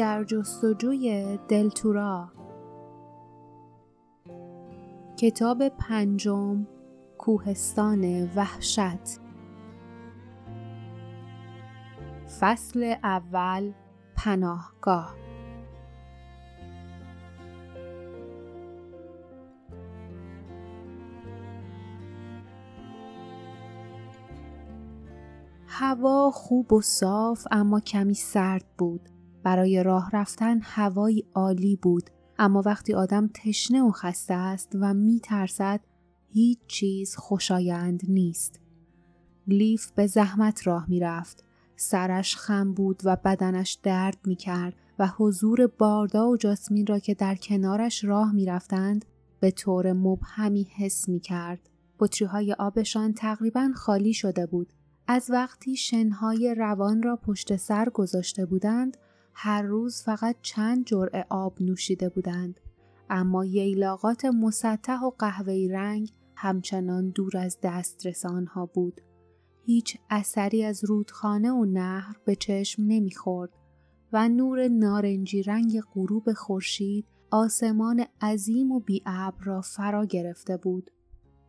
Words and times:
در 0.00 0.24
جستجوی 0.24 1.38
دلتورا. 1.48 2.32
کتاب 5.16 5.68
پنجم 5.68 6.66
کوهستان 7.18 8.30
وحشت. 8.36 9.20
فصل 12.40 12.94
اول 13.02 13.72
پناهگاه. 14.16 15.14
هوا 25.66 26.30
خوب 26.30 26.72
و 26.72 26.80
صاف 26.80 27.46
اما 27.50 27.80
کمی 27.80 28.14
سرد 28.14 28.64
بود. 28.78 29.19
برای 29.42 29.82
راه 29.82 30.10
رفتن 30.12 30.60
هوایی 30.62 31.24
عالی 31.34 31.76
بود 31.76 32.10
اما 32.38 32.62
وقتی 32.66 32.94
آدم 32.94 33.30
تشنه 33.34 33.82
و 33.82 33.90
خسته 33.90 34.34
است 34.34 34.72
و 34.80 34.94
می 34.94 35.20
ترسد 35.20 35.80
هیچ 36.28 36.58
چیز 36.66 37.16
خوشایند 37.16 38.02
نیست. 38.08 38.60
لیف 39.46 39.90
به 39.90 40.06
زحمت 40.06 40.66
راه 40.66 40.90
می 40.90 41.00
رفت. 41.00 41.44
سرش 41.76 42.36
خم 42.36 42.72
بود 42.72 43.02
و 43.04 43.16
بدنش 43.24 43.78
درد 43.82 44.18
می 44.24 44.36
کرد 44.36 44.74
و 44.98 45.06
حضور 45.06 45.66
باردا 45.66 46.28
و 46.28 46.36
جاسمین 46.36 46.86
را 46.86 46.98
که 46.98 47.14
در 47.14 47.34
کنارش 47.34 48.04
راه 48.04 48.32
می 48.32 48.46
رفتند 48.46 49.04
به 49.40 49.50
طور 49.50 49.92
مبهمی 49.92 50.66
حس 50.76 51.08
می 51.08 51.20
کرد. 51.20 51.68
بطری 51.98 52.28
های 52.28 52.52
آبشان 52.52 53.12
تقریبا 53.12 53.70
خالی 53.74 54.12
شده 54.14 54.46
بود 54.46 54.72
از 55.06 55.30
وقتی 55.30 55.76
شنهای 55.76 56.54
روان 56.58 57.02
را 57.02 57.16
پشت 57.16 57.56
سر 57.56 57.88
گذاشته 57.88 58.46
بودند 58.46 58.96
هر 59.42 59.62
روز 59.62 60.02
فقط 60.02 60.36
چند 60.42 60.84
جرعه 60.84 61.26
آب 61.28 61.62
نوشیده 61.62 62.08
بودند. 62.08 62.60
اما 63.10 63.44
ییلاقات 63.44 64.24
مسطح 64.24 65.00
و 65.00 65.10
قهوه‌ای 65.18 65.68
رنگ 65.68 66.12
همچنان 66.36 67.08
دور 67.10 67.36
از 67.36 67.58
دسترس 67.62 68.26
آنها 68.26 68.66
بود. 68.66 69.00
هیچ 69.64 69.98
اثری 70.10 70.64
از 70.64 70.84
رودخانه 70.84 71.52
و 71.52 71.64
نهر 71.64 72.16
به 72.24 72.36
چشم 72.36 72.82
نمی‌خورد 72.82 73.50
و 74.12 74.28
نور 74.28 74.68
نارنجی 74.68 75.42
رنگ 75.42 75.80
غروب 75.94 76.32
خورشید 76.32 77.06
آسمان 77.30 78.04
عظیم 78.22 78.72
و 78.72 78.80
بیابر 78.80 79.44
را 79.44 79.60
فرا 79.60 80.04
گرفته 80.04 80.56
بود. 80.56 80.90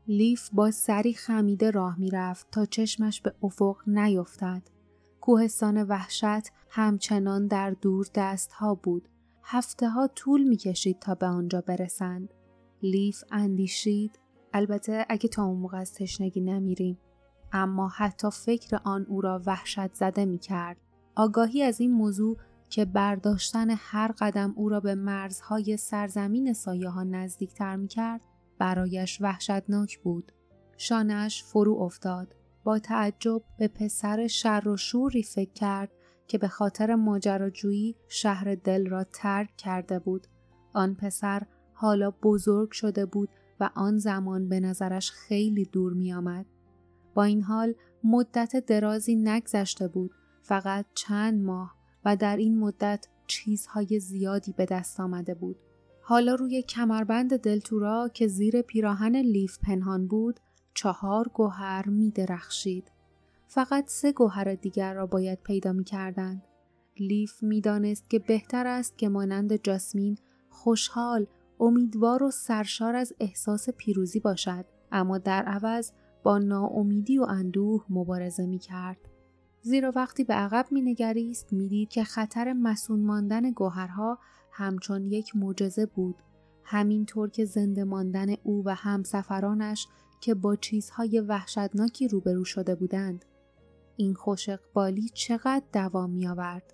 لیف 0.08 0.50
با 0.54 0.72
سری 0.72 1.14
خمیده 1.14 1.72
راه 1.72 2.00
می‌رفت 2.00 2.48
تا 2.52 2.66
چشمش 2.66 3.22
به 3.22 3.34
افق 3.44 3.78
نیفتد. 3.88 4.62
کوهستان 5.22 5.84
وحشت 5.84 6.52
همچنان 6.70 7.48
در 7.48 7.72
دور 7.72 8.08
دست 8.16 8.52
ها 8.52 8.76
بود. 8.76 9.08
هفته 9.44 9.90
ها 9.90 10.08
طول 10.08 10.44
می 10.44 10.58
کشید 10.58 11.00
تا 11.00 11.16
به 11.16 11.26
آنجا 11.26 11.62
برسند. 11.62 12.34
لیف 12.84 13.24
اندیشید 13.32 14.20
البته 14.54 15.06
اگه 15.10 15.30
تا 15.30 15.44
اون 15.44 15.58
موقع 15.58 15.78
از 15.78 15.94
تشنگی 15.94 16.42
نمیریم. 16.42 16.98
اما 17.52 17.88
حتی 17.88 18.28
فکر 18.32 18.80
آن 18.84 19.06
او 19.10 19.22
را 19.22 19.42
وحشت 19.46 19.94
زده 19.94 20.26
می 20.26 20.38
کرد. 20.38 20.78
آگاهی 21.16 21.64
از 21.64 21.82
این 21.82 21.92
موضوع 21.92 22.38
که 22.70 22.86
برداشتن 22.86 23.68
هر 23.70 24.12
قدم 24.20 24.54
او 24.56 24.70
را 24.70 24.80
به 24.80 24.96
مرزهای 24.96 25.78
سرزمین 25.78 26.54
سایه 26.54 26.90
ها 26.90 27.04
نزدیکتر 27.04 27.76
می 27.76 27.88
کرد 27.88 28.22
برایش 28.58 29.22
وحشتناک 29.22 30.00
بود. 30.00 30.32
شانش 30.78 31.44
فرو 31.44 31.82
افتاد. 31.82 32.36
با 32.64 32.80
تعجب 32.80 33.42
به 33.58 33.68
پسر 33.68 34.28
شر 34.28 34.68
و 34.68 34.78
شوری 34.78 35.24
فکر 35.24 35.54
کرد 35.54 35.92
که 36.28 36.38
به 36.38 36.48
خاطر 36.48 36.96
ماجراجویی 36.96 37.96
شهر 38.08 38.56
دل 38.56 38.90
را 38.90 39.04
ترک 39.04 39.58
کرده 39.58 40.00
بود. 40.00 40.28
آن 40.74 40.96
پسر 40.96 41.44
حالا 41.74 42.12
بزرگ 42.12 42.72
شده 42.72 43.06
بود 43.06 43.30
و 43.60 43.70
آن 43.76 43.98
زمان 43.98 44.50
به 44.50 44.60
نظرش 44.60 45.12
خیلی 45.12 45.66
دور 45.66 45.94
می 45.94 46.14
آمد. 46.14 46.46
با 47.14 47.24
این 47.24 47.42
حال 47.42 47.74
مدت 48.04 48.66
درازی 48.66 49.16
نگذشته 49.16 49.88
بود 49.88 50.12
فقط 50.42 50.86
چند 50.96 51.44
ماه 51.44 51.76
و 52.06 52.16
در 52.16 52.38
این 52.38 52.60
مدت 52.60 53.08
چیزهای 53.28 54.00
زیادی 54.00 54.54
به 54.54 54.66
دست 54.66 55.00
آمده 55.00 55.34
بود. 55.34 55.56
حالا 56.02 56.36
روی 56.36 56.62
کمربند 56.62 57.38
دلتورا 57.38 58.10
که 58.14 58.28
زیر 58.28 58.62
پیراهن 58.62 59.16
لیف 59.16 59.60
پنهان 59.60 60.08
بود 60.08 60.40
چهار 60.74 61.28
گوهر 61.34 61.90
می 61.90 62.12
درخشید. 62.12 62.92
فقط 63.48 63.88
سه 63.88 64.12
گوهر 64.12 64.56
دیگر 64.56 64.94
را 64.94 65.06
باید 65.06 65.40
پیدا 65.44 65.74
می 65.74 65.84
کردند. 65.84 66.44
لیف 67.00 67.44
می 67.44 67.62
دانست 67.62 68.10
که 68.10 68.20
بهتر 68.20 68.68
است 68.68 68.98
که 68.98 69.10
مانند 69.10 69.64
جاسمین 69.64 70.18
خوشحال، 70.50 71.28
امیدوار 71.60 72.24
و 72.24 72.32
سرشار 72.32 72.96
از 72.96 73.14
احساس 73.20 73.70
پیروزی 73.70 74.20
باشد 74.20 74.66
اما 74.92 75.18
در 75.18 75.44
عوض 75.44 75.92
با 76.24 76.38
ناامیدی 76.38 77.18
و 77.18 77.24
اندوه 77.24 77.86
مبارزه 77.90 78.46
می 78.46 78.60
کرد. 78.60 78.98
زیرا 79.62 79.92
وقتی 79.96 80.24
به 80.24 80.34
عقب 80.34 80.66
می 80.72 80.82
نگریست 80.82 81.54
می 81.54 81.68
دید 81.68 81.90
که 81.90 82.04
خطر 82.04 82.54
مسون 82.54 83.00
ماندن 83.00 83.52
گوهرها 83.52 84.20
همچون 84.52 85.06
یک 85.06 85.36
معجزه 85.36 85.86
بود 85.86 86.16
همینطور 86.64 87.30
که 87.30 87.46
زنده 87.46 87.84
ماندن 87.84 88.36
او 88.44 88.64
و 88.66 88.76
همسفرانش 88.76 89.88
که 90.22 90.34
با 90.34 90.56
چیزهای 90.56 91.20
وحشتناکی 91.20 92.08
روبرو 92.08 92.46
شده 92.46 92.76
بودند. 92.76 93.26
این 93.96 94.14
خوش 94.14 94.50
اقبالی 94.50 95.10
چقدر 95.14 95.64
دوام 95.74 96.10
می 96.10 96.28
آورد 96.28 96.74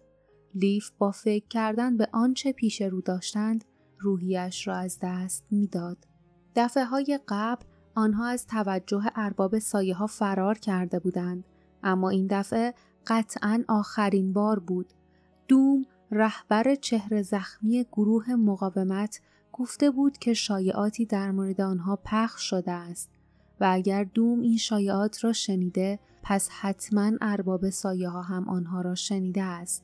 لیف 0.55 0.91
با 0.97 1.11
فکر 1.11 1.47
کردن 1.47 1.97
به 1.97 2.07
آنچه 2.13 2.51
پیش 2.51 2.81
رو 2.81 3.01
داشتند 3.01 3.65
روحیش 3.99 4.67
را 4.67 4.75
از 4.75 4.99
دست 5.01 5.45
می‌داد. 5.51 5.97
دفعه 6.55 6.85
های 6.85 7.19
قبل 7.27 7.65
آنها 7.95 8.25
از 8.25 8.47
توجه 8.47 9.03
ارباب 9.15 9.59
سایه 9.59 9.95
ها 9.95 10.07
فرار 10.07 10.57
کرده 10.57 10.99
بودند 10.99 11.43
اما 11.83 12.09
این 12.09 12.27
دفعه 12.29 12.73
قطعا 13.07 13.63
آخرین 13.67 14.33
بار 14.33 14.59
بود. 14.59 14.93
دوم 15.47 15.85
رهبر 16.11 16.75
چهره 16.75 17.21
زخمی 17.21 17.83
گروه 17.91 18.35
مقاومت 18.35 19.21
گفته 19.53 19.91
بود 19.91 20.17
که 20.17 20.33
شایعاتی 20.33 21.05
در 21.05 21.31
مورد 21.31 21.61
آنها 21.61 21.95
پخش 21.95 22.49
شده 22.49 22.71
است. 22.71 23.09
و 23.59 23.69
اگر 23.71 24.03
دوم 24.03 24.41
این 24.41 24.57
شایعات 24.57 25.23
را 25.23 25.33
شنیده 25.33 25.99
پس 26.23 26.49
حتما 26.49 27.11
ارباب 27.21 27.69
سایه 27.69 28.09
ها 28.09 28.21
هم 28.21 28.49
آنها 28.49 28.81
را 28.81 28.95
شنیده 28.95 29.43
است. 29.43 29.83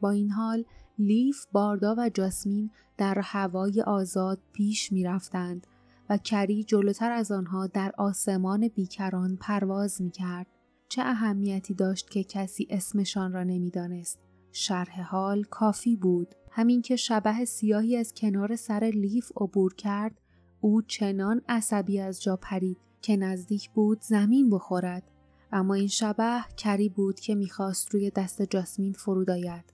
با 0.00 0.10
این 0.10 0.30
حال 0.30 0.64
لیف، 0.98 1.46
باردا 1.52 1.94
و 1.98 2.08
جاسمین 2.08 2.70
در 2.96 3.20
هوای 3.24 3.82
آزاد 3.82 4.38
پیش 4.52 4.92
می 4.92 5.04
رفتند 5.04 5.66
و 6.10 6.18
کری 6.18 6.64
جلوتر 6.64 7.12
از 7.12 7.32
آنها 7.32 7.66
در 7.66 7.92
آسمان 7.98 8.68
بیکران 8.68 9.36
پرواز 9.36 10.02
می 10.02 10.10
کرد. 10.10 10.46
چه 10.88 11.02
اهمیتی 11.02 11.74
داشت 11.74 12.10
که 12.10 12.24
کسی 12.24 12.66
اسمشان 12.70 13.32
را 13.32 13.44
نمی‌دانست. 13.44 14.18
شرح 14.52 15.02
حال 15.02 15.42
کافی 15.42 15.96
بود 15.96 16.34
همین 16.50 16.82
که 16.82 16.96
شبه 16.96 17.44
سیاهی 17.44 17.96
از 17.96 18.14
کنار 18.14 18.56
سر 18.56 18.90
لیف 18.94 19.32
عبور 19.36 19.74
کرد 19.74 20.20
او 20.60 20.82
چنان 20.82 21.42
عصبی 21.48 22.00
از 22.00 22.22
جا 22.22 22.36
پرید 22.36 22.78
که 23.02 23.16
نزدیک 23.16 23.70
بود 23.70 24.02
زمین 24.02 24.50
بخورد 24.50 25.10
اما 25.52 25.74
این 25.74 25.88
شبه 25.88 26.44
کری 26.56 26.88
بود 26.88 27.20
که 27.20 27.34
می‌خواست 27.34 27.94
روی 27.94 28.10
دست 28.10 28.42
جاسمین 28.42 28.92
فرود 28.92 29.30
آید. 29.30 29.64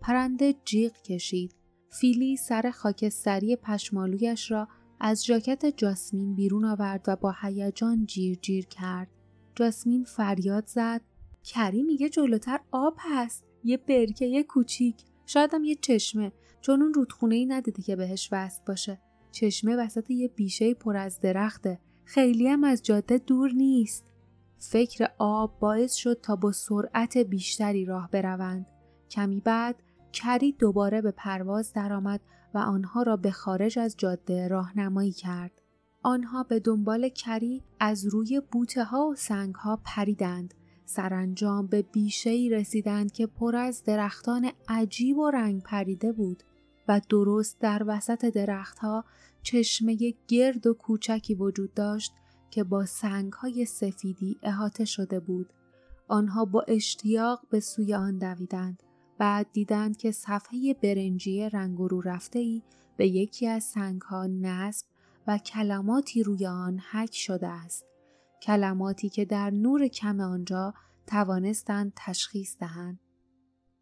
پرنده 0.00 0.54
جیغ 0.64 0.92
کشید. 0.92 1.54
فیلی 1.90 2.36
سر 2.36 2.70
خاکستری 2.70 3.56
پشمالویش 3.56 4.50
را 4.50 4.68
از 5.00 5.24
ژاکت 5.24 5.66
جاسمین 5.76 6.34
بیرون 6.34 6.64
آورد 6.64 7.04
و 7.08 7.16
با 7.16 7.34
هیجان 7.42 8.06
جیر 8.06 8.38
جیر 8.42 8.66
کرد. 8.66 9.08
جاسمین 9.54 10.04
فریاد 10.04 10.66
زد. 10.66 11.00
کری 11.44 11.82
میگه 11.82 12.08
جلوتر 12.08 12.60
آب 12.70 12.96
هست. 12.98 13.44
یه 13.64 13.76
برکه 13.76 14.26
یه 14.26 14.42
کوچیک. 14.42 14.96
شاید 15.26 15.54
هم 15.54 15.64
یه 15.64 15.74
چشمه. 15.74 16.32
چون 16.60 16.82
اون 16.82 16.94
رودخونه 16.94 17.34
ای 17.34 17.46
ندیده 17.46 17.82
که 17.82 17.96
بهش 17.96 18.28
وصل 18.32 18.62
باشه. 18.66 19.00
چشمه 19.32 19.76
وسط 19.76 20.10
یه 20.10 20.28
بیشه 20.28 20.74
پر 20.74 20.96
از 20.96 21.20
درخته. 21.20 21.80
خیلی 22.06 22.48
هم 22.48 22.64
از 22.64 22.82
جاده 22.82 23.18
دور 23.18 23.50
نیست. 23.52 24.04
فکر 24.58 25.08
آب 25.18 25.58
باعث 25.60 25.94
شد 25.94 26.20
تا 26.22 26.36
با 26.36 26.52
سرعت 26.52 27.18
بیشتری 27.18 27.84
راه 27.84 28.10
بروند. 28.10 28.66
کمی 29.10 29.40
بعد 29.40 29.82
کری 30.12 30.52
دوباره 30.52 31.00
به 31.00 31.10
پرواز 31.10 31.72
درآمد 31.72 32.20
و 32.54 32.58
آنها 32.58 33.02
را 33.02 33.16
به 33.16 33.30
خارج 33.30 33.78
از 33.78 33.94
جاده 33.98 34.48
راهنمایی 34.48 35.12
کرد. 35.12 35.50
آنها 36.02 36.42
به 36.42 36.60
دنبال 36.60 37.08
کری 37.08 37.62
از 37.80 38.06
روی 38.06 38.42
بوته 38.52 38.84
ها 38.84 39.06
و 39.06 39.14
سنگ 39.14 39.54
ها 39.54 39.80
پریدند. 39.84 40.54
سرانجام 40.84 41.66
به 41.66 41.82
بیشهای 41.82 42.50
رسیدند 42.50 43.12
که 43.12 43.26
پر 43.26 43.56
از 43.56 43.84
درختان 43.84 44.50
عجیب 44.68 45.18
و 45.18 45.30
رنگ 45.30 45.62
پریده 45.62 46.12
بود 46.12 46.42
و 46.88 47.00
درست 47.08 47.60
در 47.60 47.82
وسط 47.86 48.24
درختها 48.24 49.04
چشمه 49.46 50.14
گرد 50.28 50.66
و 50.66 50.74
کوچکی 50.74 51.34
وجود 51.34 51.74
داشت 51.74 52.12
که 52.50 52.64
با 52.64 52.86
سنگهای 52.86 53.64
سفیدی 53.64 54.38
احاطه 54.42 54.84
شده 54.84 55.20
بود. 55.20 55.52
آنها 56.08 56.44
با 56.44 56.64
اشتیاق 56.68 57.46
به 57.50 57.60
سوی 57.60 57.94
آن 57.94 58.18
دویدند. 58.18 58.82
بعد 59.18 59.46
دیدند 59.52 59.96
که 59.96 60.10
صفحه 60.10 60.74
برنجی 60.82 61.48
رنگ 61.48 61.78
رو 61.78 62.00
رفته 62.00 62.38
ای 62.38 62.62
به 62.96 63.08
یکی 63.08 63.46
از 63.46 63.64
سنگ 63.64 64.00
ها 64.00 64.26
نصب 64.26 64.86
و 65.26 65.38
کلماتی 65.38 66.22
روی 66.22 66.46
آن 66.46 66.80
حک 66.90 67.14
شده 67.14 67.46
است. 67.46 67.84
کلماتی 68.42 69.08
که 69.08 69.24
در 69.24 69.50
نور 69.50 69.88
کم 69.88 70.20
آنجا 70.20 70.74
توانستند 71.06 71.92
تشخیص 71.96 72.56
دهند. 72.58 73.00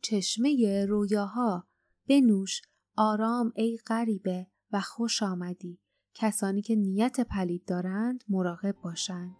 چشمه 0.02 0.84
رویاها 0.88 1.64
بنوش 2.08 2.62
آرام 2.96 3.52
ای 3.56 3.78
غریبه 3.86 4.46
و 4.74 4.80
خوش 4.80 5.22
آمدی 5.22 5.78
کسانی 6.14 6.62
که 6.62 6.76
نیت 6.76 7.20
پلید 7.20 7.64
دارند 7.64 8.24
مراقب 8.28 8.76
باشند 8.82 9.36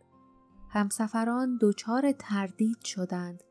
همسفران 0.69 1.59
دچار 1.61 2.13
تردید 2.13 2.85
شدند 2.85 3.45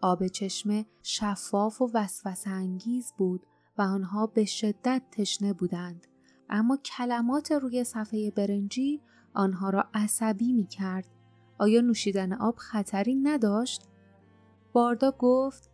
آب 0.00 0.26
چشمه 0.26 0.86
شفاف 1.02 1.82
و 1.82 1.90
وسوسه 1.94 2.50
انگیز 2.50 3.12
بود 3.18 3.46
و 3.78 3.82
آنها 3.82 4.26
به 4.26 4.44
شدت 4.44 5.02
تشنه 5.12 5.52
بودند 5.52 6.06
اما 6.50 6.76
کلمات 6.76 7.52
روی 7.52 7.84
صفحه 7.84 8.30
برنجی 8.30 9.00
آنها 9.34 9.70
را 9.70 9.84
عصبی 9.94 10.52
می 10.52 10.66
کرد. 10.66 11.06
آیا 11.58 11.80
نوشیدن 11.80 12.32
آب 12.32 12.56
خطری 12.56 13.14
نداشت؟ 13.14 13.82
باردا 14.72 15.10
گفت 15.18 15.70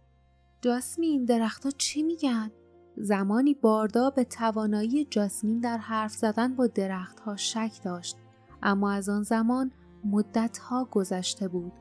جاسمین 0.61 1.25
درختها 1.25 1.71
چی 1.71 2.03
میگن؟ 2.03 2.51
زمانی 2.97 3.55
باردا 3.55 4.11
به 4.11 4.25
توانایی 4.25 5.05
جاسمین 5.05 5.61
در 5.61 5.79
حرف 5.79 6.13
زدن 6.13 6.57
با 6.57 6.67
درختها 6.67 7.37
شک 7.37 7.73
داشت. 7.85 8.17
اما 8.63 8.91
از 8.91 9.09
آن 9.09 9.23
زمان 9.23 9.73
مدتها 10.05 10.85
گذشته 10.85 11.49
بود. 11.49 11.73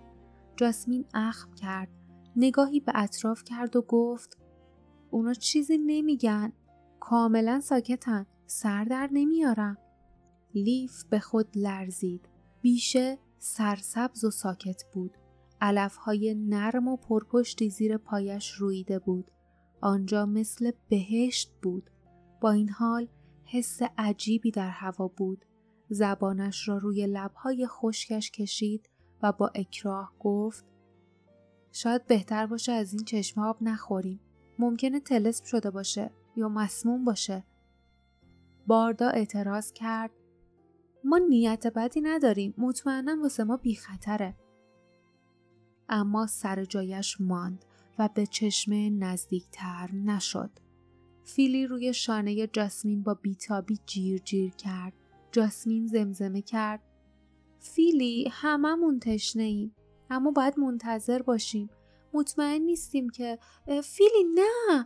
جاسمین 0.55 1.05
اخم 1.13 1.53
کرد 1.53 1.89
نگاهی 2.35 2.79
به 2.79 2.91
اطراف 2.95 3.43
کرد 3.43 3.75
و 3.75 3.81
گفت 3.81 4.37
اونا 5.11 5.33
چیزی 5.33 5.77
نمیگن. 5.77 6.51
کاملا 6.99 7.59
ساکتن 7.59 8.25
سر 8.45 8.83
در 8.83 9.09
نمیارم. 9.11 9.77
لیف 10.55 11.03
به 11.03 11.19
خود 11.19 11.47
لرزید. 11.55 12.29
بیشه 12.61 13.17
سرسبز 13.39 14.23
و 14.23 14.31
ساکت 14.31 14.83
بود. 14.93 15.17
علفهای 15.61 16.35
نرم 16.35 16.87
و 16.87 16.97
پرپشتی 16.97 17.69
زیر 17.69 17.97
پایش 17.97 18.51
رویده 18.51 18.99
بود. 18.99 19.31
آنجا 19.83 20.25
مثل 20.25 20.71
بهشت 20.89 21.51
بود. 21.61 21.89
با 22.41 22.51
این 22.51 22.69
حال 22.69 23.07
حس 23.45 23.79
عجیبی 23.97 24.51
در 24.51 24.69
هوا 24.69 25.07
بود. 25.07 25.45
زبانش 25.89 26.67
را 26.67 26.77
روی 26.77 27.07
لبهای 27.07 27.67
خشکش 27.67 28.31
کشید 28.31 28.89
و 29.23 29.31
با 29.31 29.51
اکراه 29.55 30.13
گفت 30.19 30.65
شاید 31.71 32.05
بهتر 32.07 32.45
باشه 32.45 32.71
از 32.71 32.93
این 32.93 33.03
چشم 33.03 33.41
آب 33.41 33.57
نخوریم. 33.61 34.19
ممکنه 34.59 34.99
تلسم 34.99 35.45
شده 35.45 35.71
باشه 35.71 36.11
یا 36.35 36.49
مسموم 36.49 37.05
باشه. 37.05 37.43
باردا 38.67 39.07
اعتراض 39.07 39.71
کرد 39.71 40.11
ما 41.03 41.17
نیت 41.17 41.67
بدی 41.67 42.01
نداریم. 42.01 42.53
مطمئنا 42.57 43.21
واسه 43.21 43.43
ما 43.43 43.57
بی 43.57 43.75
خطره. 43.75 44.35
اما 45.89 46.27
سر 46.27 46.65
جایش 46.65 47.21
ماند. 47.21 47.65
و 47.99 48.09
به 48.13 48.25
چشمه 48.25 48.89
نزدیکتر 48.89 49.89
نشد. 49.91 50.51
فیلی 51.23 51.67
روی 51.67 51.93
شانه 51.93 52.47
جاسمین 52.47 53.03
با 53.03 53.13
بیتابی 53.13 53.79
جیر 53.85 54.17
جیر 54.17 54.51
کرد. 54.51 54.93
جاسمین 55.31 55.87
زمزمه 55.87 56.41
کرد. 56.41 56.81
فیلی 57.59 58.27
هممون 58.31 58.99
تشنه 58.99 59.43
ایم. 59.43 59.75
اما 60.09 60.31
باید 60.31 60.59
منتظر 60.59 61.21
باشیم. 61.21 61.69
مطمئن 62.13 62.61
نیستیم 62.61 63.09
که 63.09 63.39
فیلی 63.83 64.23
نه 64.35 64.85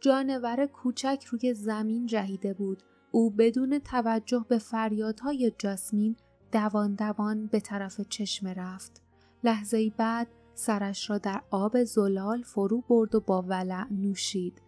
جانور 0.00 0.66
کوچک 0.66 1.24
روی 1.30 1.54
زمین 1.54 2.06
جهیده 2.06 2.54
بود 2.54 2.82
او 3.10 3.30
بدون 3.30 3.78
توجه 3.78 4.46
به 4.48 4.58
فریادهای 4.58 5.52
جاسمین 5.58 6.16
دوان 6.52 6.94
دوان 6.94 7.46
به 7.46 7.60
طرف 7.60 8.00
چشمه 8.00 8.54
رفت. 8.54 9.02
لحظه 9.44 9.90
بعد 9.90 10.28
سرش 10.58 11.10
را 11.10 11.18
در 11.18 11.42
آب 11.50 11.84
زلال 11.84 12.42
فرو 12.42 12.80
برد 12.80 13.14
و 13.14 13.20
با 13.20 13.42
ولع 13.42 13.86
نوشید. 13.90 14.62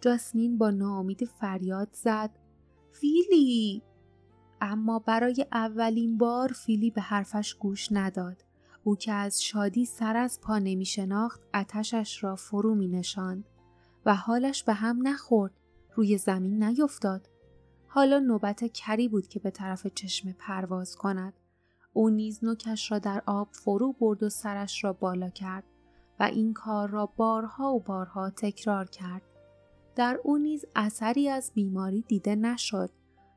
جاسمین 0.00 0.58
با 0.58 0.70
ناامید 0.70 1.24
فریاد 1.24 1.88
زد. 1.92 2.30
فیلی! 2.90 3.82
اما 4.60 4.98
برای 4.98 5.46
اولین 5.52 6.18
بار 6.18 6.48
فیلی 6.48 6.90
به 6.90 7.00
حرفش 7.00 7.54
گوش 7.54 7.88
نداد. 7.92 8.44
او 8.84 8.96
که 8.96 9.12
از 9.12 9.42
شادی 9.42 9.84
سر 9.84 10.16
از 10.16 10.40
پا 10.40 10.58
نمی 10.58 10.84
شناخت 10.84 11.40
اتشش 11.54 12.24
را 12.24 12.36
فرو 12.36 12.74
می 12.74 12.88
نشاند 12.88 13.44
و 14.06 14.14
حالش 14.14 14.64
به 14.64 14.72
هم 14.72 15.08
نخورد. 15.08 15.52
روی 15.94 16.18
زمین 16.18 16.62
نیفتاد. 16.62 17.28
حالا 17.86 18.18
نوبت 18.18 18.72
کری 18.72 19.08
بود 19.08 19.28
که 19.28 19.40
به 19.40 19.50
طرف 19.50 19.86
چشمه 19.86 20.36
پرواز 20.38 20.96
کند. 20.96 21.32
او 21.92 22.10
نیز 22.10 22.44
نوکش 22.44 22.92
را 22.92 22.98
در 22.98 23.22
آب 23.26 23.48
فرو 23.52 23.92
برد 23.92 24.22
و 24.22 24.28
سرش 24.28 24.84
را 24.84 24.92
بالا 24.92 25.28
کرد 25.28 25.64
و 26.20 26.22
این 26.22 26.52
کار 26.52 26.88
را 26.88 27.06
بارها 27.16 27.74
و 27.74 27.80
بارها 27.80 28.30
تکرار 28.30 28.86
کرد. 28.86 29.22
در 29.96 30.20
او 30.24 30.38
نیز 30.38 30.64
اثری 30.76 31.28
از 31.28 31.52
بیماری 31.54 32.04
دیده 32.08 32.34
نشد 32.34 32.90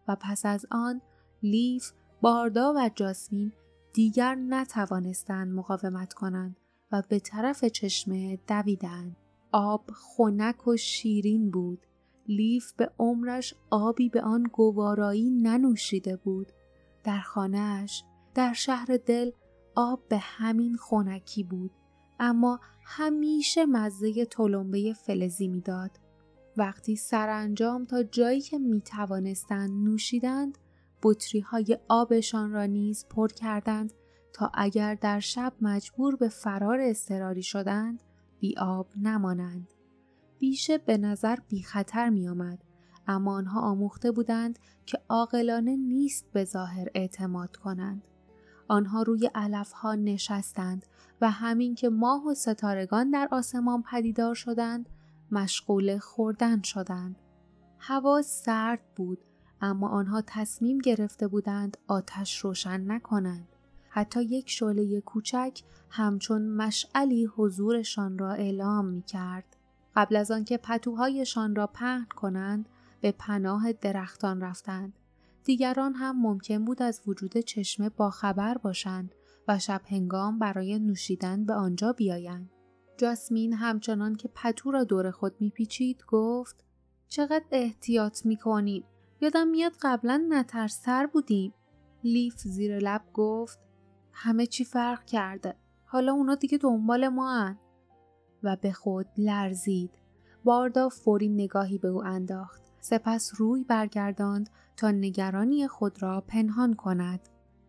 و 0.08 0.16
پس 0.22 0.46
از 0.46 0.66
آن 0.72 1.02
لیف، 1.44 1.92
باردا 2.22 2.74
و 2.78 2.90
جاسمین 2.96 3.52
دیگر 3.94 4.36
نتوانستند 4.36 5.54
مقاومت 5.54 6.14
کنند 6.14 6.56
و 6.92 7.04
به 7.10 7.20
طرف 7.20 7.66
چشمه 7.66 8.40
دویدند. 8.48 9.16
آب 9.52 9.92
خنک 9.92 10.68
و 10.68 10.78
شیرین 10.78 11.52
بود 11.52 11.88
لیف 12.28 12.74
به 12.74 12.92
عمرش 13.00 13.56
آبی 13.70 14.10
به 14.10 14.22
آن 14.22 14.44
گوارایی 14.44 15.30
ننوشیده 15.32 16.16
بود. 16.16 16.52
در 17.04 17.20
خانهش 17.20 18.04
در 18.36 18.54
شهر 18.54 19.00
دل 19.06 19.32
آب 19.76 20.08
به 20.10 20.18
همین 20.18 20.76
خونکی 20.76 21.44
بود 21.44 21.72
اما 22.20 22.60
همیشه 22.86 23.66
مزه 23.66 24.26
تلمبه 24.26 24.94
فلزی 24.94 25.48
می‌داد. 25.48 25.92
وقتی 26.58 26.96
سرانجام 26.96 27.86
تا 27.86 28.04
جایی 28.04 28.42
که 28.42 28.58
می 28.58 28.82
توانستند 28.82 29.70
نوشیدند 29.70 30.58
بطری 31.04 31.40
های 31.40 31.78
آبشان 31.88 32.52
را 32.52 32.66
نیز 32.66 33.06
پر 33.10 33.28
کردند 33.28 33.94
تا 34.34 34.52
اگر 34.54 34.96
در 34.96 35.20
شب 35.20 35.54
مجبور 35.62 36.16
به 36.16 36.30
فرار 36.30 36.80
استراری 36.80 37.44
شدند 37.44 38.04
بی 38.40 38.56
آب 38.58 38.88
نمانند. 39.02 39.74
بیشه 40.40 40.78
به 40.78 40.98
نظر 40.98 41.38
بی 41.50 41.64
خطر 41.64 42.10
می 42.10 42.28
آمد. 42.28 42.64
اما 43.08 43.36
آنها 43.36 43.62
آموخته 43.62 44.12
بودند 44.12 44.60
که 44.86 44.98
عاقلانه 45.10 45.76
نیست 45.76 46.32
به 46.34 46.44
ظاهر 46.44 46.88
اعتماد 46.96 47.56
کنند. 47.56 48.04
آنها 48.68 49.02
روی 49.02 49.30
علفها 49.36 49.96
نشستند 49.96 50.86
و 51.22 51.32
همین 51.32 51.76
که 51.76 51.90
ماه 51.90 52.28
و 52.28 52.34
ستارگان 52.34 53.10
در 53.10 53.28
آسمان 53.32 53.84
پدیدار 53.92 54.36
شدند 54.36 54.90
مشغول 55.32 55.98
خوردن 55.98 56.62
شدند. 56.62 57.16
هوا 57.80 58.22
سرد 58.22 58.80
بود 58.96 59.18
اما 59.62 59.90
آنها 59.90 60.24
تصمیم 60.28 60.78
گرفته 60.78 61.28
بودند 61.28 61.78
آتش 61.88 62.38
روشن 62.40 62.92
نکنند. 62.92 63.48
حتی 63.90 64.24
یک 64.24 64.50
شعله 64.50 65.02
کوچک 65.02 65.62
همچون 65.90 66.42
مشعلی 66.42 67.26
حضورشان 67.26 68.18
را 68.18 68.32
اعلام 68.32 68.86
می 68.86 69.02
کرد. 69.02 69.56
قبل 69.96 70.16
از 70.16 70.32
آنکه 70.32 70.58
پتوهایشان 70.58 71.56
را 71.56 71.68
پهن 71.68 72.08
کنند 72.16 72.70
به 73.02 73.12
پناه 73.12 73.74
درختان 73.74 74.42
رفتند 74.42 74.94
دیگران 75.46 75.94
هم 75.94 76.22
ممکن 76.22 76.66
بود 76.66 76.82
از 76.82 77.02
وجود 77.08 77.38
چشمه 77.38 77.90
باخبر 77.90 78.58
باشند 78.58 79.16
و 79.48 79.60
شب 79.60 79.82
هنگام 79.86 80.40
برای 80.40 80.80
نوشیدن 80.80 81.46
به 81.46 81.54
آنجا 81.54 81.94
بیایند 81.94 82.50
جاسمین 82.98 83.54
همچنان 83.54 84.16
که 84.16 84.30
پتو 84.36 84.72
را 84.72 84.84
دور 84.84 85.12
خود 85.12 85.36
میپیچید 85.40 86.04
گفت 86.08 86.64
چقدر 87.08 87.46
احتیاط 87.52 88.26
می‌کنیم 88.26 88.84
یادم 89.22 89.48
میاد 89.48 89.74
قبلا 89.82 90.26
نترسر 90.30 91.06
بودیم 91.06 91.54
لیف 92.04 92.38
زیر 92.38 92.80
لب 92.80 93.02
گفت 93.14 93.60
همه 94.12 94.46
چی 94.46 94.64
فرق 94.66 95.06
کرده 95.06 95.56
حالا 95.86 96.14
اونا 96.14 96.36
دیگه 96.36 96.58
دنبال 96.58 97.08
ما 97.08 97.34
هن. 97.34 97.58
و 98.44 98.58
به 98.62 98.72
خود 98.72 99.08
لرزید. 99.18 99.92
باردا 100.44 100.90
فوری 100.90 101.30
نگاهی 101.30 101.78
به 101.78 101.88
او 101.88 102.04
انداخت. 102.04 102.65
سپس 102.86 103.32
روی 103.38 103.64
برگرداند 103.64 104.50
تا 104.78 104.92
نگرانی 104.92 105.68
خود 105.68 106.04
را 106.04 106.22
پنهان 106.28 106.74
کند. 106.74 107.20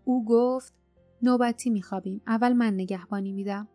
او 0.04 0.24
گفت 0.24 0.74
نوبتی 1.22 1.70
میخوابیم. 1.70 2.20
اول 2.26 2.52
من 2.52 2.74
نگهبانی 2.74 3.32
میدم. 3.32 3.68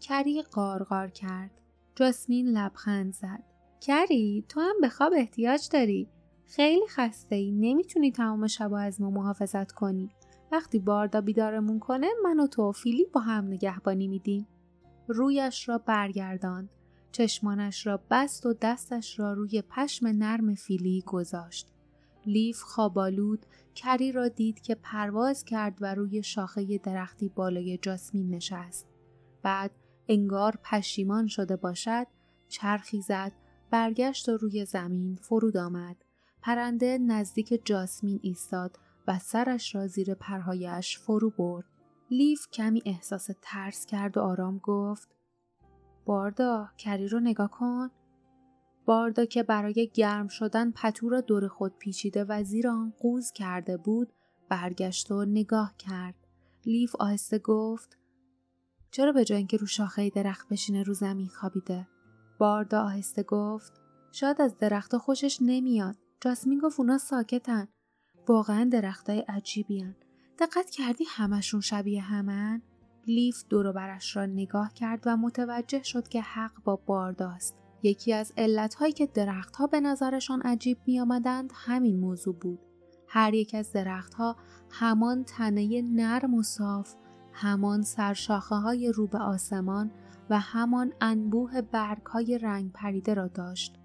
کری 0.00 0.42
قارقار 0.42 1.10
کرد. 1.10 1.50
جاسمین 1.94 2.46
لبخند 2.48 3.12
زد. 3.12 3.42
کری 3.80 4.44
تو 4.48 4.60
هم 4.60 4.74
به 4.80 4.88
خواب 4.88 5.12
احتیاج 5.16 5.68
داری. 5.72 6.08
خیلی 6.44 6.86
خسته 6.88 7.36
ای. 7.36 7.52
نمی‌تونی 7.52 8.12
تمام 8.12 8.46
شبا 8.46 8.78
از 8.78 9.00
ما 9.00 9.10
محافظت 9.10 9.72
کنی. 9.72 10.10
وقتی 10.52 10.78
باردا 10.78 11.20
بیدارمون 11.20 11.78
کنه 11.78 12.08
من 12.24 12.40
و 12.40 12.46
تو 12.46 12.72
فیلی 12.72 13.06
با 13.12 13.20
هم 13.20 13.46
نگهبانی 13.46 14.08
میدیم. 14.08 14.46
رویش 15.08 15.68
را 15.68 15.78
برگرداند. 15.78 16.70
چشمانش 17.16 17.86
را 17.86 18.00
بست 18.10 18.46
و 18.46 18.54
دستش 18.62 19.18
را 19.18 19.32
روی 19.32 19.62
پشم 19.62 20.06
نرم 20.06 20.54
فیلی 20.54 21.04
گذاشت. 21.06 21.72
لیف 22.26 22.62
خوابالود 22.62 23.46
کری 23.74 24.12
را 24.12 24.28
دید 24.28 24.60
که 24.60 24.74
پرواز 24.74 25.44
کرد 25.44 25.78
و 25.80 25.94
روی 25.94 26.22
شاخه 26.22 26.78
درختی 26.78 27.28
بالای 27.28 27.78
جاسمین 27.78 28.34
نشست. 28.34 28.86
بعد 29.42 29.70
انگار 30.08 30.58
پشیمان 30.64 31.26
شده 31.26 31.56
باشد 31.56 32.06
چرخی 32.48 33.00
زد 33.00 33.32
برگشت 33.70 34.28
و 34.28 34.36
روی 34.36 34.64
زمین 34.64 35.16
فرود 35.16 35.56
آمد. 35.56 35.96
پرنده 36.42 36.98
نزدیک 36.98 37.60
جاسمین 37.64 38.20
ایستاد 38.22 38.78
و 39.08 39.18
سرش 39.18 39.74
را 39.74 39.86
زیر 39.86 40.14
پرهایش 40.14 40.98
فرو 40.98 41.30
برد. 41.30 41.64
لیف 42.10 42.50
کمی 42.52 42.82
احساس 42.86 43.28
ترس 43.42 43.86
کرد 43.86 44.16
و 44.16 44.20
آرام 44.20 44.58
گفت 44.58 45.15
باردا 46.06 46.68
کری 46.78 47.08
رو 47.08 47.20
نگاه 47.20 47.50
کن. 47.50 47.90
باردا 48.84 49.24
که 49.24 49.42
برای 49.42 49.90
گرم 49.94 50.28
شدن 50.28 50.70
پتو 50.70 51.08
را 51.08 51.20
دور 51.20 51.48
خود 51.48 51.78
پیچیده 51.78 52.24
و 52.24 52.44
زیر 52.44 52.68
آن 52.68 52.92
قوز 52.98 53.32
کرده 53.32 53.76
بود 53.76 54.12
برگشت 54.48 55.10
و 55.10 55.24
نگاه 55.24 55.74
کرد. 55.78 56.14
لیف 56.66 56.96
آهسته 56.96 57.38
گفت 57.38 57.98
چرا 58.90 59.12
به 59.12 59.24
جای 59.24 59.38
اینکه 59.38 59.56
رو 59.56 59.66
شاخه 59.66 60.10
درخت 60.10 60.48
بشینه 60.48 60.82
رو 60.82 60.94
زمین 60.94 61.28
خوابیده؟ 61.28 61.88
باردا 62.38 62.82
آهسته 62.82 63.22
گفت 63.22 63.72
شاید 64.12 64.40
از 64.40 64.56
درختها 64.56 64.98
خوشش 64.98 65.38
نمیاد. 65.40 65.96
جاسمین 66.20 66.58
گفت 66.58 66.80
اونا 66.80 66.98
ساکتن. 66.98 67.68
واقعا 68.28 68.68
درختای 68.72 69.18
عجیبی 69.18 69.94
دقت 70.38 70.70
کردی 70.70 71.04
همشون 71.08 71.60
شبیه 71.60 72.02
همن؟ 72.02 72.62
لیف 73.06 73.44
دور 73.48 73.72
برش 73.72 74.16
را 74.16 74.26
نگاه 74.26 74.72
کرد 74.74 75.02
و 75.06 75.16
متوجه 75.16 75.82
شد 75.82 76.08
که 76.08 76.20
حق 76.20 76.52
با 76.64 76.76
بارداست. 76.76 77.56
یکی 77.82 78.12
از 78.12 78.32
علتهایی 78.36 78.92
که 78.92 79.06
درختها 79.06 79.66
به 79.66 79.80
نظرشان 79.80 80.42
عجیب 80.42 80.78
می 80.86 81.00
آمدند 81.00 81.52
همین 81.54 81.96
موضوع 81.96 82.34
بود. 82.34 82.58
هر 83.08 83.34
یک 83.34 83.54
از 83.54 83.72
درختها 83.72 84.36
همان 84.70 85.24
تنه 85.24 85.82
نرم 85.82 86.34
و 86.34 86.42
صاف، 86.42 86.94
همان 87.32 87.82
سرشاخه 87.82 88.54
های 88.54 88.92
رو 88.92 89.06
به 89.06 89.18
آسمان 89.18 89.90
و 90.30 90.38
همان 90.38 90.92
انبوه 91.00 91.62
برگ 91.62 92.06
های 92.06 92.38
رنگ 92.38 92.72
پریده 92.72 93.14
را 93.14 93.28
داشت. 93.28 93.78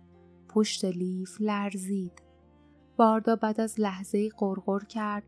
پشت 0.50 0.86
لیف 0.86 1.42
لرزید. 1.42 2.22
باردا 2.98 3.36
بعد 3.36 3.62
از 3.62 3.80
لحظه 3.80 4.30
قرقر 4.38 4.80
کرد. 4.80 5.24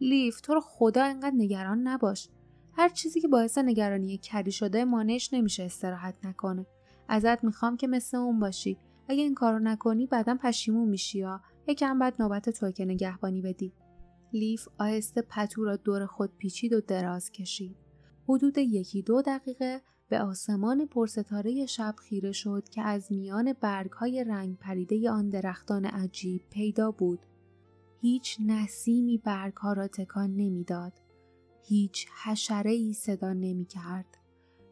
لیف 0.00 0.40
تو 0.40 0.54
رو 0.54 0.60
خدا 0.60 1.04
انقدر 1.04 1.36
نگران 1.36 1.88
نباش. 1.88 2.28
هر 2.72 2.88
چیزی 2.88 3.20
که 3.20 3.28
باعث 3.28 3.58
نگرانی 3.58 4.18
کری 4.18 4.52
شده 4.52 4.84
مانعش 4.84 5.32
نمیشه 5.32 5.62
استراحت 5.62 6.14
نکنه. 6.24 6.66
ازت 7.08 7.44
می‌خوام 7.44 7.76
که 7.76 7.86
مثل 7.86 8.16
اون 8.16 8.40
باشی. 8.40 8.78
اگه 9.08 9.22
این 9.22 9.34
کارو 9.34 9.58
نکنی 9.58 10.06
بعدا 10.06 10.38
پشیمون 10.42 10.88
میشی 10.88 11.18
یا 11.18 11.40
یکم 11.68 11.98
بعد 11.98 12.22
نوبت 12.22 12.50
توی 12.50 12.72
که 12.72 12.84
نگهبانی 12.84 13.42
بدی. 13.42 13.72
لیف 14.32 14.68
آهسته 14.78 15.22
پتو 15.22 15.64
را 15.64 15.76
دور 15.76 16.06
خود 16.06 16.36
پیچید 16.38 16.72
و 16.72 16.80
دراز 16.80 17.30
کشید. 17.30 17.76
حدود 18.28 18.58
یکی 18.58 19.02
دو 19.02 19.22
دقیقه 19.22 19.80
به 20.08 20.20
آسمان 20.20 20.86
پرستاره 20.86 21.66
شب 21.66 21.94
خیره 21.98 22.32
شد 22.32 22.68
که 22.68 22.82
از 22.82 23.12
میان 23.12 23.52
برگهای 23.52 24.24
رنگ 24.24 24.58
پریده 24.58 25.10
آن 25.10 25.28
درختان 25.28 25.84
عجیب 25.84 26.42
پیدا 26.50 26.90
بود. 26.90 27.26
هیچ 28.00 28.36
نسیمی 28.46 29.18
برگها 29.18 29.72
را 29.72 29.88
تکان 29.88 30.30
نمی‌داد. 30.30 30.92
هیچ 31.62 32.06
حشره 32.24 32.70
ای 32.70 32.92
صدا 32.92 33.32
نمی 33.32 33.64
کرد. 33.64 34.16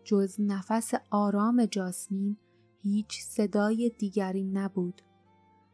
جز 0.04 0.37
نفس 0.38 0.92
آرام 1.11 1.66
جاسمین 1.66 2.37
هیچ 2.83 3.21
صدای 3.23 3.92
دیگری 3.99 4.45
نبود. 4.45 5.02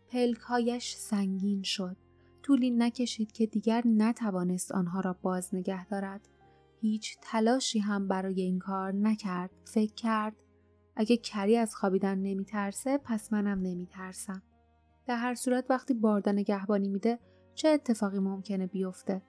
پلکهایش 0.08 0.94
سنگین 0.94 1.62
شد. 1.62 1.96
طولی 2.42 2.70
نکشید 2.70 3.32
که 3.32 3.46
دیگر 3.46 3.82
نتوانست 3.86 4.72
آنها 4.72 5.00
را 5.00 5.16
باز 5.22 5.54
نگه 5.54 5.86
دارد. 5.86 6.28
هیچ 6.80 7.18
تلاشی 7.22 7.78
هم 7.78 8.08
برای 8.08 8.40
این 8.40 8.58
کار 8.58 8.92
نکرد. 8.92 9.50
فکر 9.64 9.94
کرد 9.94 10.36
اگه 10.96 11.16
کری 11.16 11.56
از 11.56 11.74
خوابیدن 11.74 12.18
نمیترسه 12.18 12.98
پس 12.98 13.32
منم 13.32 13.58
نمیترسم. 13.62 14.42
در 15.06 15.16
هر 15.16 15.34
صورت 15.34 15.64
وقتی 15.70 15.94
باردن 15.94 16.32
نگهبانی 16.32 16.88
میده 16.88 17.18
چه 17.54 17.68
اتفاقی 17.68 18.18
ممکنه 18.18 18.66
بیفته؟ 18.66 19.22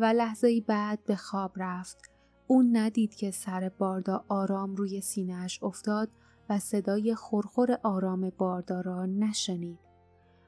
و 0.00 0.04
لحظه 0.04 0.60
بعد 0.60 1.04
به 1.04 1.16
خواب 1.16 1.52
رفت. 1.56 2.10
اون 2.46 2.76
ندید 2.76 3.14
که 3.14 3.30
سر 3.30 3.70
باردا 3.78 4.24
آرام 4.28 4.76
روی 4.76 5.00
سینهش 5.00 5.62
افتاد 5.62 6.10
و 6.48 6.58
صدای 6.58 7.14
خورخور 7.14 7.78
آرام 7.82 8.32
باردا 8.38 8.80
را 8.80 9.06
نشنید 9.06 9.78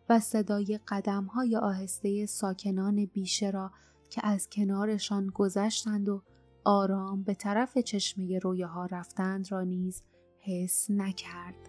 و 0.09 0.21
صدای 0.21 0.81
قدم 0.89 1.25
های 1.25 1.57
آهسته 1.57 2.27
ساکنان 2.27 3.05
بیشه 3.05 3.51
را 3.51 3.71
که 4.11 4.27
از 4.27 4.49
کنارشان 4.53 5.27
گذشتند 5.27 6.09
و 6.09 6.23
آرام 6.65 7.23
به 7.23 7.35
طرف 7.35 7.79
چشمه 7.79 8.39
رویاها 8.39 8.87
رفتند 8.87 9.53
را 9.53 9.63
نیز 9.63 10.03
حس 10.41 10.91
نکرد. 10.91 11.69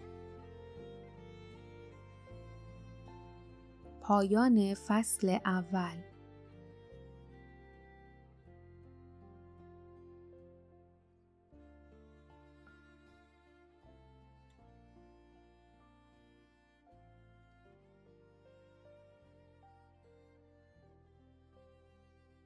پایان 4.00 4.74
فصل 4.74 5.38
اول 5.44 6.13